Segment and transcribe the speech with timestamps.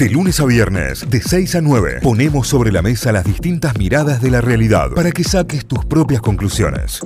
[0.00, 4.22] De lunes a viernes, de 6 a 9, ponemos sobre la mesa las distintas miradas
[4.22, 7.02] de la realidad para que saques tus propias conclusiones.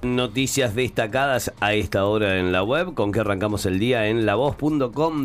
[0.00, 5.18] Noticias destacadas a esta hora en la web, con que arrancamos el día en lavoz.com.ar.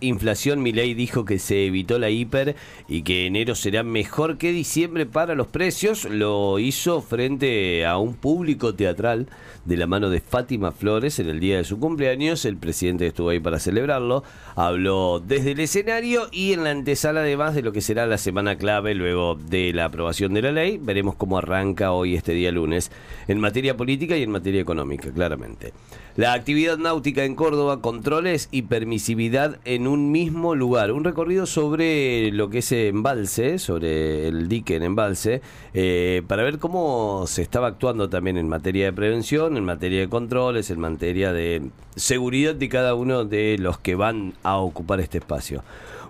[0.00, 2.54] Inflación, Milei dijo que se evitó la hiper
[2.86, 6.04] y que enero será mejor que diciembre para los precios.
[6.04, 9.26] Lo hizo frente a un público teatral
[9.68, 12.46] de la mano de Fátima Flores en el día de su cumpleaños.
[12.46, 14.24] El presidente estuvo ahí para celebrarlo.
[14.56, 18.56] Habló desde el escenario y en la antesala además de lo que será la semana
[18.56, 20.78] clave luego de la aprobación de la ley.
[20.78, 22.90] Veremos cómo arranca hoy este día lunes.
[23.28, 25.74] En materia política y en materia económica, claramente.
[26.16, 30.90] La actividad náutica en Córdoba, controles y permisividad en un mismo lugar.
[30.90, 35.42] Un recorrido sobre lo que es embalse, sobre el dique en embalse,
[35.74, 40.08] eh, para ver cómo se estaba actuando también en materia de prevención, en materia de
[40.08, 45.18] controles, en materia de seguridad de cada uno de los que van a ocupar este
[45.18, 45.62] espacio.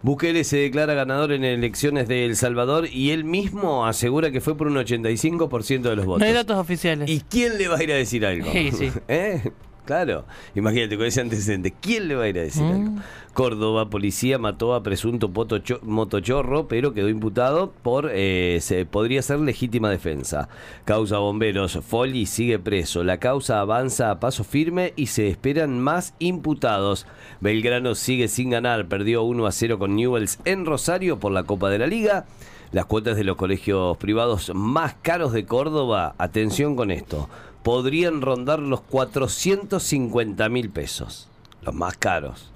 [0.02, 4.56] Bukele se declara ganador en elecciones de El Salvador y él mismo asegura que fue
[4.56, 6.20] por un 85% de los votos.
[6.20, 7.10] No hay datos oficiales.
[7.10, 8.50] ¿Y quién le va a ir a decir algo?
[8.52, 8.92] Sí, sí.
[9.08, 9.50] ¿Eh?
[9.88, 12.70] Claro, imagínate con ese antecedente, ¿quién le va a ir a decir Mm.
[12.72, 12.92] algo?
[13.32, 19.38] Córdoba, policía mató a presunto potocho- motochorro, pero quedó imputado por, eh, se podría ser
[19.40, 20.50] legítima defensa.
[20.84, 26.12] Causa bomberos, Folli sigue preso, la causa avanza a paso firme y se esperan más
[26.18, 27.06] imputados.
[27.40, 31.70] Belgrano sigue sin ganar, perdió 1 a 0 con Newells en Rosario por la Copa
[31.70, 32.26] de la Liga.
[32.72, 37.30] Las cuotas de los colegios privados más caros de Córdoba, atención con esto,
[37.68, 41.28] podrían rondar los 450 mil pesos.
[41.60, 42.50] Los más caros,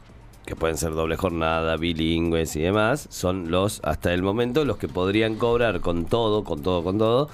[0.46, 4.88] que pueden ser doble jornada, bilingües y demás, son los, hasta el momento, los que
[4.88, 7.28] podrían cobrar con todo, con todo, con todo.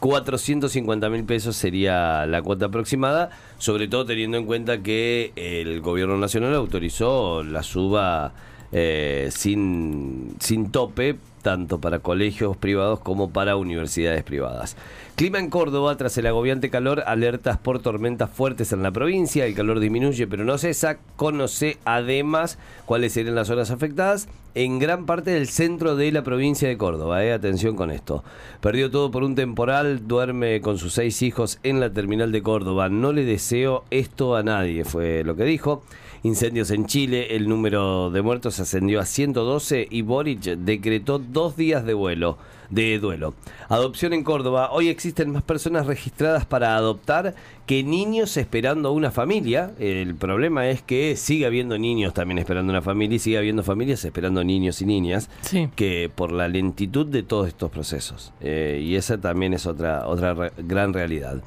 [0.00, 6.18] 450 mil pesos sería la cuota aproximada, sobre todo teniendo en cuenta que el gobierno
[6.18, 8.34] nacional autorizó la suba
[8.72, 14.76] eh, sin, sin tope, tanto para colegios privados como para universidades privadas.
[15.22, 19.46] Clima en Córdoba, tras el agobiante calor, alertas por tormentas fuertes en la provincia.
[19.46, 20.98] El calor disminuye, pero no cesa.
[21.14, 26.66] Conoce además cuáles serían las zonas afectadas en gran parte del centro de la provincia
[26.66, 27.24] de Córdoba.
[27.24, 27.32] eh.
[27.32, 28.24] Atención con esto.
[28.60, 32.88] Perdió todo por un temporal, duerme con sus seis hijos en la terminal de Córdoba.
[32.88, 35.84] No le deseo esto a nadie, fue lo que dijo.
[36.24, 41.84] Incendios en Chile, el número de muertos ascendió a 112 y Boric decretó dos días
[41.84, 42.38] de vuelo,
[42.72, 43.34] de duelo.
[43.68, 44.70] Adopción en Córdoba.
[44.72, 47.34] Hoy existen más personas registradas para adoptar
[47.66, 49.72] que niños esperando una familia.
[49.78, 54.04] El problema es que sigue habiendo niños también esperando una familia y sigue habiendo familias
[54.04, 55.68] esperando niños y niñas Sí.
[55.76, 58.32] que por la lentitud de todos estos procesos.
[58.40, 61.42] Eh, y esa también es otra, otra re- gran realidad.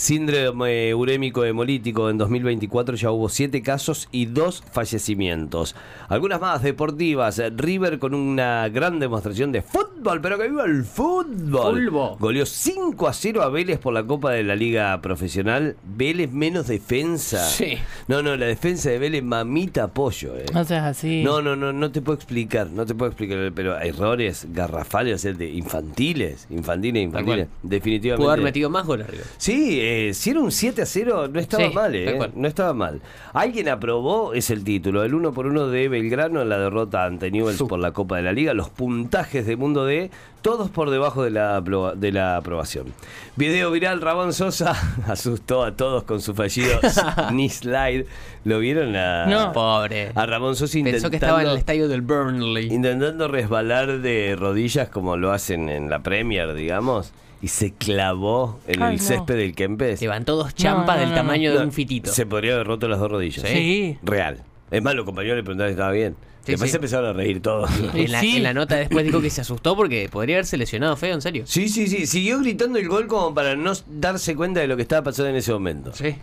[0.00, 5.76] Síndrome urémico hemolítico en 2024 ya hubo siete casos y dos fallecimientos.
[6.08, 7.38] Algunas más deportivas.
[7.54, 11.74] River con una gran demostración de fútbol, pero que viva el fútbol.
[11.74, 12.16] Fulbo.
[12.18, 15.76] Goleó 5 a 0 a Vélez por la Copa de la Liga Profesional.
[15.84, 17.46] Vélez menos defensa.
[17.46, 17.76] Sí.
[18.08, 20.34] No, no, la defensa de Vélez mamita pollo.
[20.38, 20.46] Eh.
[20.54, 21.22] No seas así.
[21.22, 25.18] No, no, no, no te puedo explicar, no te puedo explicar, pero errores garrafales, o
[25.18, 28.22] sea, de infantiles, infantiles, infantiles, definitivamente.
[28.22, 29.24] Pudo haber metido más goles arriba.
[29.36, 32.72] Sí, eh, si era un 7 a 0, no estaba Sí, mal, eh, no estaba
[32.74, 33.00] mal.
[33.32, 37.30] Alguien aprobó, es el título, el 1 por 1 de Belgrano en la derrota ante
[37.30, 37.66] Newell's Su.
[37.68, 40.10] por la Copa de la Liga, los puntajes de Mundo D,
[40.42, 42.86] todos por debajo de la, de la aprobación.
[43.36, 44.74] Video viral, Ramón Sosa
[45.08, 46.78] asustó a todos con su fallido
[47.30, 48.06] knee slide.
[48.44, 48.94] ¿Lo vieron?
[48.96, 49.52] A, No.
[49.52, 50.12] Pobre.
[50.14, 51.02] a Ramón Sosa intentando...
[51.02, 52.72] Pensó que estaba en el estadio del Burnley.
[52.72, 57.12] Intentando resbalar de rodillas como lo hacen en la Premier, digamos,
[57.42, 59.06] y se clavó en Ay, el no.
[59.06, 60.00] césped del Kempes.
[60.00, 62.10] Levantó dos champas No, no, del no, tamaño de un fitito.
[62.12, 63.44] Se podría haber roto las dos rodillas.
[63.48, 63.98] Sí.
[64.02, 64.42] Real.
[64.70, 66.14] Es más, los compañeros le preguntaron si estaba bien.
[66.44, 66.72] Sí, Después sí.
[66.72, 67.70] se empezaron a reír todos.
[67.94, 68.36] En la, Sí.
[68.38, 71.42] en la nota después dijo que se asustó porque podría haberse lesionado feo, en serio.
[71.46, 72.06] Sí, sí, sí.
[72.06, 75.36] Siguió gritando el gol como para no darse cuenta de lo que estaba pasando en
[75.36, 75.92] ese momento.
[75.92, 76.14] Sí.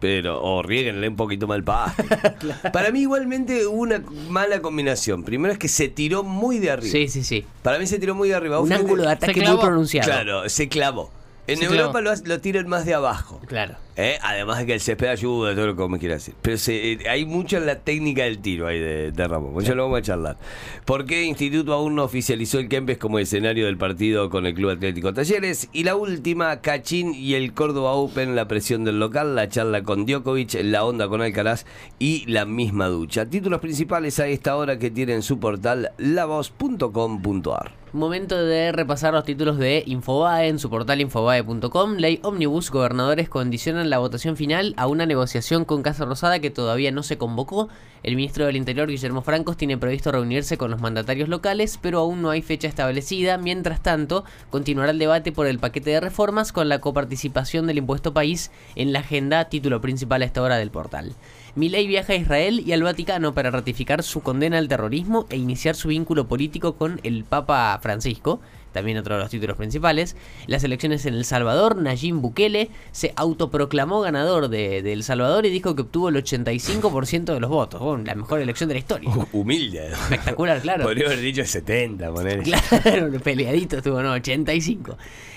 [0.00, 2.02] Pero, o rieguenle un poquito mal pasto.
[2.72, 5.24] Para mí, igualmente, hubo una mala combinación.
[5.24, 6.90] Primero es que se tiró muy de arriba.
[6.90, 7.44] Sí, sí, sí.
[7.62, 8.60] Para mí se tiró muy de arriba.
[8.60, 10.10] Un ángulo de ataque muy pronunciado.
[10.10, 11.10] Claro, se clavó.
[11.46, 12.16] En Se Europa clavó.
[12.24, 13.40] lo, lo tiran más de abajo.
[13.46, 13.74] Claro.
[14.00, 14.18] ¿Eh?
[14.22, 16.34] Además de que el césped ayuda, todo lo que me quiera decir.
[16.42, 19.52] Pero se- eh, hay mucho en la técnica del tiro ahí de, de Ramón.
[19.52, 20.36] Pues ya lo vamos a charlar.
[20.84, 24.70] ¿Por qué Instituto aún no oficializó el Kempes como escenario del partido con el Club
[24.70, 25.68] Atlético Talleres?
[25.72, 30.06] Y la última, Cachín y el Córdoba Open, la presión del local, la charla con
[30.06, 31.66] Djokovic, la onda con Alcaraz
[31.98, 33.26] y la misma ducha.
[33.26, 37.72] Títulos principales a esta hora que tiene en su portal lavoz.com.ar.
[37.92, 41.96] Momento de repasar los títulos de Infobae en su portal infobae.com.
[41.96, 46.90] Ley Omnibus, gobernadores condicionan la votación final a una negociación con Casa Rosada que todavía
[46.90, 47.68] no se convocó.
[48.02, 52.22] El ministro del Interior, Guillermo Francos, tiene previsto reunirse con los mandatarios locales, pero aún
[52.22, 53.36] no hay fecha establecida.
[53.36, 58.14] Mientras tanto, continuará el debate por el paquete de reformas con la coparticipación del impuesto
[58.14, 61.12] país en la agenda, título principal a esta hora del portal.
[61.54, 65.74] Milei viaja a Israel y al Vaticano para ratificar su condena al terrorismo e iniciar
[65.74, 68.40] su vínculo político con el Papa Francisco
[68.72, 70.16] también otro de los títulos principales.
[70.46, 75.50] Las elecciones en El Salvador, Nayib Bukele se autoproclamó ganador de, de El Salvador y
[75.50, 77.80] dijo que obtuvo el 85% de los votos.
[77.80, 79.10] Bueno, la mejor elección de la historia.
[79.32, 79.88] Humilde.
[79.88, 80.84] Espectacular, claro.
[80.84, 82.42] Podría haber dicho 70, poner.
[82.42, 84.96] Claro, peleadito estuvo, no, 85.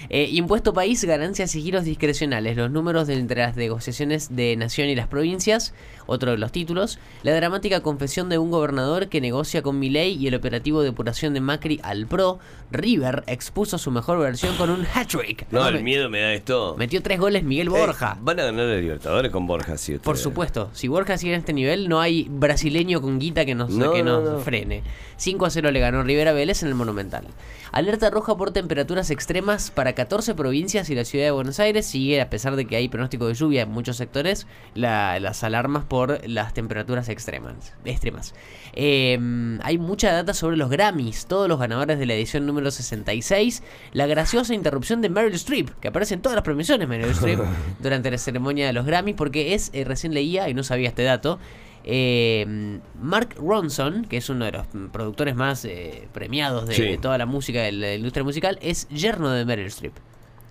[0.09, 2.57] Eh, impuesto país, ganancias y giros discrecionales.
[2.57, 5.73] Los números de entre las negociaciones de Nación y las provincias,
[6.05, 6.99] otro de los títulos.
[7.23, 11.33] La dramática confesión de un gobernador que negocia con Milei y el operativo de depuración
[11.33, 12.39] de Macri al PRO.
[12.71, 15.45] River expuso su mejor versión con un hat-trick.
[15.51, 16.75] No, el miedo me da esto.
[16.77, 18.13] Metió tres goles Miguel Borja.
[18.17, 19.99] Eh, van a ganar el Libertadores con Borja, sí.
[19.99, 20.69] Por supuesto.
[20.73, 24.01] Si Borja sigue en este nivel, no hay brasileño con guita que nos, No, que
[24.03, 24.39] nos no.
[24.39, 24.81] frene.
[25.17, 27.25] 5 a 0 le ganó Rivera Vélez en el Monumental.
[27.71, 31.85] Alerta roja por temperaturas extremas para 14 provincias y la ciudad de Buenos Aires.
[31.85, 35.83] Sigue, a pesar de que hay pronóstico de lluvia en muchos sectores, la- las alarmas
[35.93, 37.71] por las temperaturas extremas.
[37.85, 38.33] extremas.
[38.73, 43.61] Eh, hay mucha data sobre los Grammys, todos los ganadores de la edición número 66.
[43.91, 47.39] La graciosa interrupción de Meryl Streep, que aparece en todas las premiaciones Meryl Streep
[47.79, 51.03] durante la ceremonia de los Grammys, porque es, eh, recién leía y no sabía este
[51.03, 51.37] dato,
[51.83, 56.81] eh, Mark Ronson, que es uno de los productores más eh, premiados de, Sí.
[56.81, 59.93] de toda la música, de la industria musical, es yerno de Meryl Streep.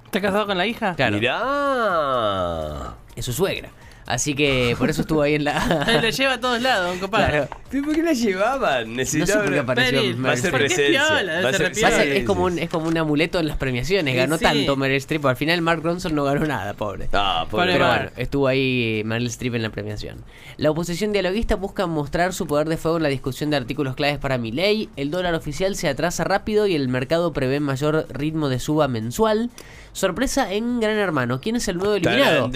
[0.05, 0.95] ¿Está casado con la hija?
[0.95, 2.95] Claro, Mirá.
[3.17, 3.71] es su suegra.
[4.07, 5.99] Así que por eso estuvo ahí en la...
[6.03, 7.31] le lleva a todos lados, compadre.
[7.31, 7.49] Claro.
[7.71, 8.89] ¿Pero por qué la llevaban?
[8.97, 9.45] No sé Necesitaba.
[9.45, 11.05] por qué apareció Meryl, Va a ser ¿Por qué presencia.
[11.09, 11.41] piola?
[11.41, 14.15] Va a ser- sí, es, como un, es como un amuleto en las premiaciones.
[14.17, 14.45] Ganó sí.
[14.45, 15.25] tanto Meryl Streep.
[15.27, 17.09] Al final Mark Ronson no ganó nada, pobre.
[17.13, 20.17] Ah, pobre Pero bueno, estuvo ahí Meryl Streep en la premiación.
[20.57, 24.19] La oposición dialoguista busca mostrar su poder de fuego en la discusión de artículos claves
[24.19, 24.89] para mi ley.
[24.97, 29.51] El dólar oficial se atrasa rápido y el mercado prevé mayor ritmo de suba mensual.
[29.95, 31.41] Sorpresa en Gran Hermano.
[31.43, 32.51] ¿Quién es el nuevo eliminado?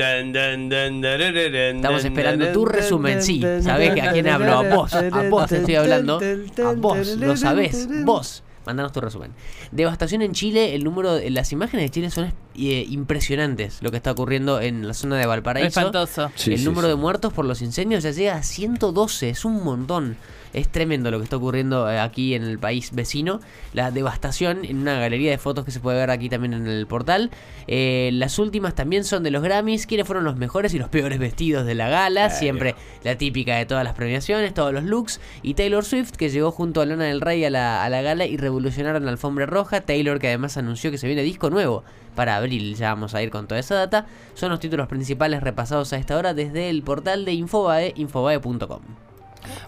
[1.36, 3.42] Estamos esperando tu resumen, sí.
[3.60, 4.52] ¿Sabés a quién hablo?
[4.52, 4.94] A vos.
[4.94, 6.20] A vos te estoy hablando.
[6.64, 7.16] A vos.
[7.16, 7.88] Lo sabés.
[8.04, 8.42] Vos.
[8.64, 9.32] Mandanos tu resumen.
[9.70, 10.74] Devastación en Chile.
[10.74, 13.82] El número las imágenes de Chile son eh, impresionantes.
[13.82, 15.68] Lo que está ocurriendo en la zona de Valparaíso.
[15.68, 16.30] Espantoso.
[16.34, 16.90] Sí, el sí, número sí.
[16.90, 19.28] de muertos por los incendios ya llega a 112.
[19.28, 20.16] Es un montón.
[20.56, 23.40] Es tremendo lo que está ocurriendo eh, aquí en el país vecino.
[23.74, 26.86] La devastación en una galería de fotos que se puede ver aquí también en el
[26.86, 27.30] portal.
[27.66, 29.86] Eh, las últimas también son de los Grammys.
[29.86, 32.30] ¿Quiénes fueron los mejores y los peores vestidos de la gala?
[32.30, 32.74] Siempre
[33.04, 35.20] la típica de todas las premiaciones, todos los looks.
[35.42, 38.24] Y Taylor Swift, que llegó junto a Lana del Rey a la, a la gala
[38.24, 39.82] y revolucionaron la alfombra roja.
[39.82, 41.84] Taylor, que además anunció que se viene disco nuevo
[42.16, 42.76] para abril.
[42.76, 44.06] Ya vamos a ir con toda esa data.
[44.34, 48.80] Son los títulos principales repasados a esta hora desde el portal de Infobae, infobae.com.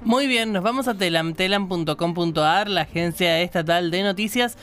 [0.02, 4.56] Muy bien, nos vamos a telam, telam.com.ar, la agencia estatal de noticias.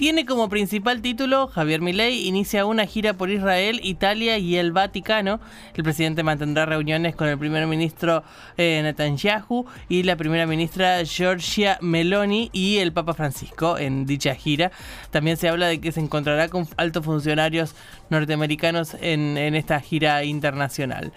[0.00, 5.40] Tiene como principal título Javier Milei inicia una gira por Israel, Italia y el Vaticano.
[5.74, 8.24] El presidente mantendrá reuniones con el primer ministro
[8.56, 14.72] eh, Netanyahu y la primera ministra Giorgia Meloni y el Papa Francisco en dicha gira.
[15.10, 17.74] También se habla de que se encontrará con altos funcionarios
[18.08, 21.12] norteamericanos en esta gira internacional.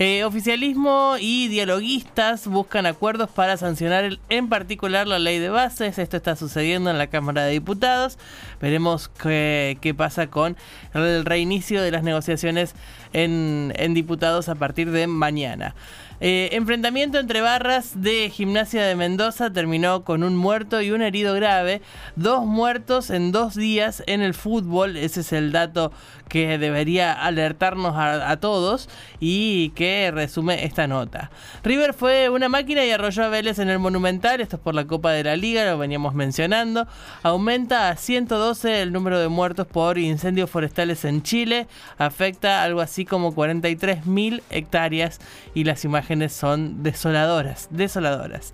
[0.00, 5.98] Eh, oficialismo y dialoguistas buscan acuerdos para sancionar el- en particular la ley de bases.
[5.98, 8.16] Esto está sucediendo en la Cámara de Diputados.
[8.60, 10.56] Veremos qué, pasa con
[10.94, 12.76] el reinicio de las negociaciones
[13.12, 15.74] en diputados a partir de mañana.
[16.20, 21.34] Eh, enfrentamiento entre barras de Gimnasia de Mendoza terminó con un muerto y un herido
[21.34, 21.80] grave.
[22.16, 24.96] Dos muertos en dos días en el fútbol.
[24.96, 25.92] Ese es el dato
[26.28, 28.88] que debería alertarnos a, a todos
[29.20, 31.30] y que resume esta nota.
[31.62, 34.40] River fue una máquina y arrolló a Vélez en el Monumental.
[34.40, 36.88] Esto es por la Copa de la Liga, lo veníamos mencionando.
[37.22, 41.68] Aumenta a 112 el número de muertos por incendios forestales en Chile.
[41.96, 45.20] Afecta algo así como 43 mil hectáreas
[45.54, 48.52] y las imágenes son desoladoras, desoladoras.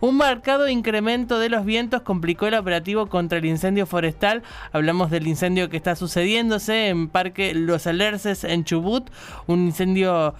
[0.00, 4.42] Un marcado incremento de los vientos complicó el operativo contra el incendio forestal.
[4.72, 9.08] Hablamos del incendio que está sucediéndose en Parque Los Alerces en Chubut,
[9.46, 10.34] un incendio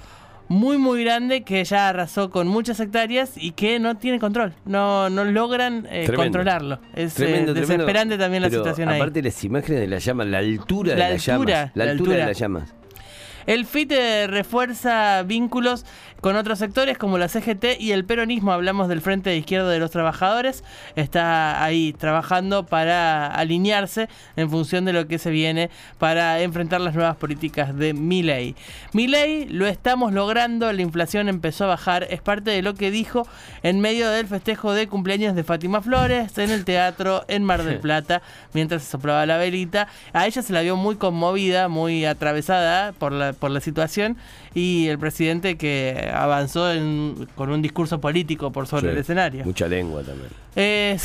[0.49, 5.11] muy muy grande que ya arrasó con muchas hectáreas y que no tiene control, no,
[5.11, 6.79] no logran eh, controlarlo.
[6.95, 7.61] Es eh, Tremendo, tremendo.
[7.73, 9.01] desesperante también la Pero situación ahí.
[9.01, 11.47] Aparte las imágenes de las llamas, la altura La de las llamas.
[11.49, 12.75] La, la altura, de las llamas.
[13.47, 15.85] El FIT eh, refuerza vínculos
[16.21, 18.53] con otros sectores como la CGT y el peronismo.
[18.53, 20.65] Hablamos del Frente de Izquierda de los Trabajadores.
[20.97, 26.95] Está ahí trabajando para alinearse en función de lo que se viene para enfrentar las
[26.95, 28.57] nuevas políticas de Milei.
[28.93, 33.29] Milei lo estamos logrando, la inflación empezó a bajar, es parte de lo que dijo
[33.63, 37.79] en medio del festejo de cumpleaños de Fátima Flores en el teatro en Mar del
[37.79, 38.23] Plata
[38.53, 39.87] mientras se soplaba la velita.
[40.13, 44.17] A ella se la vio muy conmovida, muy atravesada por la, por la situación
[44.55, 49.45] y el presidente que avanzó en- con un discurso político por sobre Sí, el escenario.
[49.45, 50.31] Mucha lengua también.
[50.57, 50.99] Eh.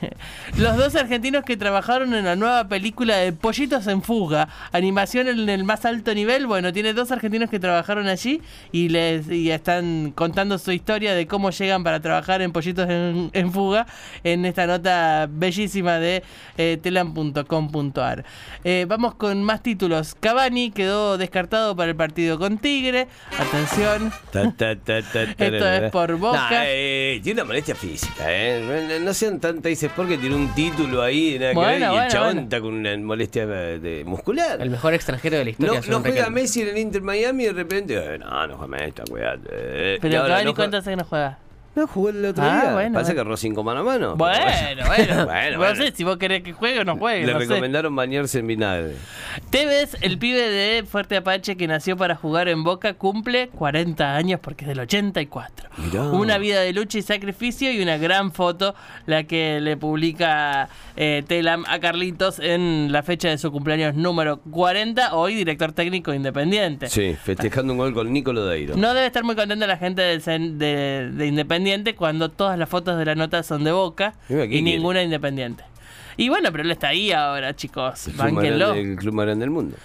[0.56, 5.48] Los dos argentinos que trabajaron en la nueva película de Pollitos en Fuga, animación en
[5.48, 8.40] el más alto nivel, bueno, tiene dos argentinos que trabajaron allí
[8.72, 13.30] y les y están contando su historia de cómo llegan para trabajar en Pollitos en,
[13.32, 13.86] en Fuga
[14.24, 16.22] en esta nota bellísima de
[16.56, 18.24] eh, telam.com.ar.
[18.64, 20.16] Eh, vamos con más títulos.
[20.18, 23.08] Cavani quedó descartado para el partido con Tigre.
[23.38, 24.12] Atención.
[25.38, 26.50] Esto es por Boca.
[26.50, 28.89] Nah, eh, tiene una molestia física, ¿eh?
[28.98, 31.84] No, no sean tantas, dices, porque tiene un título ahí, nada que Bueno, ver, y
[31.86, 32.40] bueno, el chabón bueno.
[32.42, 34.60] está con una molestia eh, de- muscular.
[34.60, 35.80] El mejor extranjero de la historia.
[35.88, 36.40] no juega Riquelme.
[36.42, 39.02] Messi en el Inter Miami y de repente, eh, no, no juega Messi,
[39.50, 39.98] eh.
[40.00, 41.38] Pero ahora no ¿cuánto hace que no juega?
[41.76, 42.72] No jugó el otro Ah, día.
[42.72, 43.14] bueno, Pasa bueno.
[43.14, 44.16] que erró cinco mano a mano.
[44.16, 45.24] Bueno, pero bueno.
[45.26, 45.76] bueno, no bueno.
[45.76, 47.24] sé si vos querés que juegue o no juegue.
[47.26, 47.46] Le no sé.
[47.46, 48.96] recomendaron bañarse en vinagre.
[49.50, 54.38] Tevez, el pibe de Fuerte Apache que nació para jugar en Boca, cumple 40 años
[54.40, 55.68] porque es del 84.
[55.76, 56.02] Mirá.
[56.04, 58.76] Una vida de lucha y sacrificio y una gran foto
[59.06, 64.36] la que le publica eh, Telam a Carlitos en la fecha de su cumpleaños número
[64.38, 66.88] 40, hoy director técnico independiente.
[66.88, 68.76] Sí, festejando un gol con Nico Lodeiro.
[68.76, 72.96] No debe estar muy contenta la gente Cen- de, de Independiente cuando todas las fotos
[72.96, 75.64] de la nota son de Boca y ninguna Independiente.
[76.16, 78.08] Y bueno, pero él está ahí ahora, chicos.
[78.08, 78.74] El Bánquenlo.
[78.74, 79.76] el club más grande del mundo.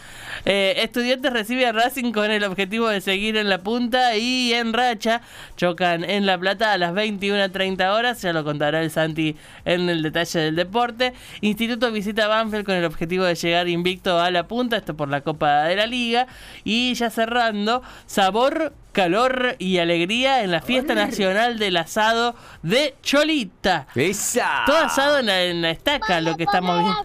[0.43, 4.73] Eh, estudiantes recibe a Racing con el objetivo de seguir en la punta y en
[4.73, 5.21] racha.
[5.55, 8.21] Chocan en La Plata a las 21.30 horas.
[8.21, 11.13] Ya lo contará el Santi en el detalle del deporte.
[11.41, 14.77] Instituto visita Banfield con el objetivo de llegar invicto a la punta.
[14.77, 16.27] Esto por la Copa de la Liga.
[16.63, 18.73] Y ya cerrando, sabor.
[18.95, 22.33] Calor y alegría en la fiesta nacional del asado
[22.63, 23.87] de Cholita.
[23.93, 24.63] ¡Esa!
[24.65, 27.03] Todo asado en la, en la estaca, lo que estamos viendo.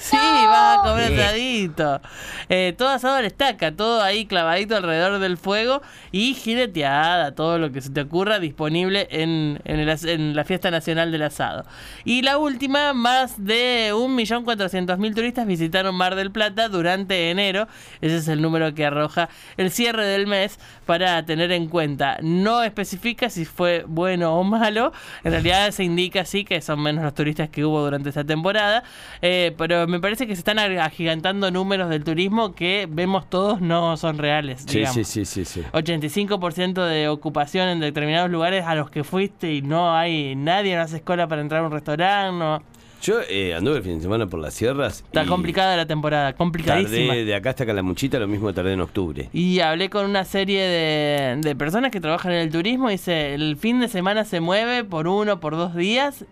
[0.00, 1.20] Sí, vas a comer Sí.
[1.20, 2.00] asadito.
[2.48, 7.58] Eh, todo asado a la estaca, todo ahí clavadito alrededor del fuego y jineteada, todo
[7.58, 11.64] lo que se te ocurra disponible en, en, el en la fiesta nacional del asado.
[12.04, 17.66] Y la última, más de 1.400.000 turistas visitaron Mar del Plata durante enero.
[18.00, 22.18] Ese es el número que arroja el cierre del mes para tener en cuenta.
[22.22, 24.92] No especifica si fue bueno o malo.
[25.24, 28.82] En realidad se indica sí que son menos los turistas que hubo durante esta temporada.
[29.22, 33.60] Eh, pero me parece que se están ag- agigantando números del turismo que vemos todos
[33.60, 34.64] no son reales.
[34.66, 34.94] Sí, digamos.
[34.94, 35.62] sí, sí, sí, sí.
[35.72, 40.82] 85% de ocupación en determinados lugares a los que fuiste y no hay nadie, no
[40.82, 42.38] hace cola para entrar a un restaurante.
[42.38, 42.62] No.
[43.04, 45.00] Yo eh, anduve el fin de semana por las sierras.
[45.06, 47.08] Está y complicada la temporada, complicadísima.
[47.08, 49.28] Tardé de acá hasta Calamuchita, lo mismo tardé en octubre.
[49.34, 53.34] Y hablé con una serie de, de personas que trabajan en el turismo y dice,
[53.34, 56.24] el fin de semana se mueve por uno, por dos días,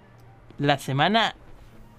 [0.58, 1.34] la semana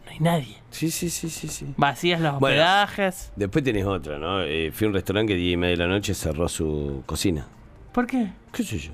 [0.06, 0.58] no hay nadie.
[0.72, 1.68] Sí, sí, sí, sí, sí.
[1.78, 2.56] Vacías los Bueno.
[2.56, 3.32] hospedajes.
[3.36, 4.42] Después tenés otra, ¿no?
[4.42, 7.46] Eh, fui a un restaurante que 10 y media de la noche cerró su cocina.
[7.92, 8.30] ¿Por qué?
[8.52, 8.90] ¿Qué sé yo?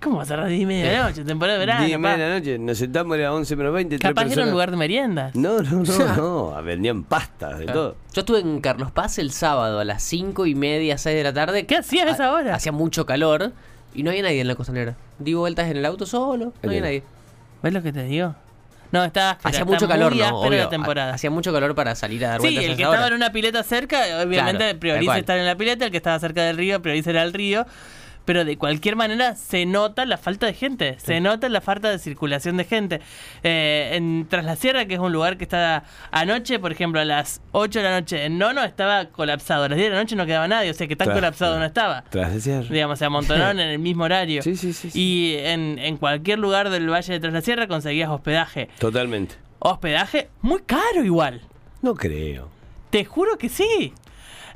[0.00, 1.24] ¿Cómo va a cerrar 10 y media de la noche?
[1.24, 1.98] Temporada de 10 y verano.
[1.98, 4.70] media de la noche, nos sentamos, era 11 menos 20, tres Capaz era un lugar
[4.70, 5.34] de meriendas.
[5.34, 6.16] No, no, no,
[6.54, 6.62] no.
[6.62, 7.96] Vendían pastas, de todo.
[8.12, 11.32] Yo estuve en Carlos Paz el sábado a las 5 y media, 6 de la
[11.32, 11.66] tarde.
[11.66, 12.54] ¿Qué hacías a esa hora?
[12.54, 13.52] Hacía mucho calor
[13.94, 14.94] y no había nadie en la costanera.
[15.18, 17.02] Di vueltas en el auto solo, no había nadie.
[17.62, 18.36] ¿Ves lo que te digo?
[18.92, 20.40] No, está áspera, Hacía mucho calor, ¿no?
[20.40, 20.58] Obvio.
[20.64, 21.12] la temporada.
[21.12, 23.32] Hacía mucho calor para salir a dar Sí, vueltas a el que estaba en una
[23.32, 26.80] pileta cerca, obviamente Claro, prioriza estar en la pileta, el que estaba cerca del río
[26.80, 27.66] prioriza ir al río.
[28.28, 31.98] Pero de cualquier manera se nota la falta de gente, se nota la falta de
[31.98, 33.00] circulación de gente.
[33.42, 37.06] Eh, en Tras la Sierra, que es un lugar que está anoche, por ejemplo, a
[37.06, 39.64] las 8 de la noche en Nono, estaba colapsado.
[39.64, 41.64] A las 10 de la noche no quedaba nadie, o sea que tan colapsado no
[41.64, 42.04] estaba.
[42.10, 42.68] Tras de cierre.
[42.68, 44.42] Digamos, se amontonaron en el mismo horario.
[44.48, 45.00] Sí, sí, sí, sí.
[45.00, 48.68] Y en, en cualquier lugar del Valle de Tras la Sierra conseguías hospedaje.
[48.78, 49.36] Totalmente.
[49.58, 51.40] Hospedaje muy caro igual.
[51.80, 52.50] No creo.
[52.90, 53.94] Te juro que sí.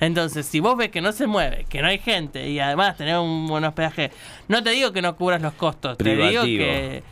[0.02, 3.18] Entonces, si vos ves que no se mueve, que no hay gente y además tener
[3.18, 4.11] un buen hospedaje,
[4.49, 7.04] no te digo que no cubras los costos, te digo que,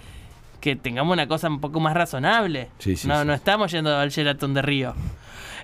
[0.61, 2.69] que tengamos una cosa un poco más razonable.
[2.81, 3.27] Sí, sí, no, sí.
[3.29, 4.95] no estamos yendo al Sheraton de Río.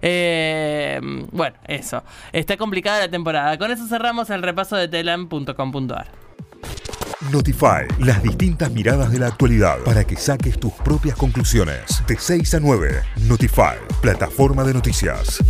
[0.03, 1.01] Eh,
[1.33, 2.05] bueno, eso.
[2.33, 3.59] Está complicada la temporada.
[3.59, 6.07] Con eso cerramos el repaso de telam.com.ar.
[7.33, 12.07] Notify, las distintas miradas de la actualidad para que saques tus propias conclusiones.
[12.07, 15.43] De 6 a 9, Notify, plataforma de noticias.